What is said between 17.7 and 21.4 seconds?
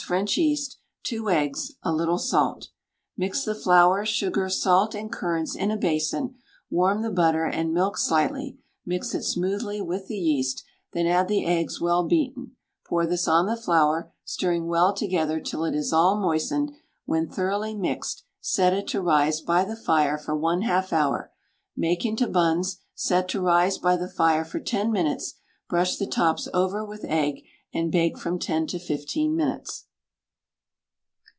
mixed, set it to rise by the fire for 1/2 hour;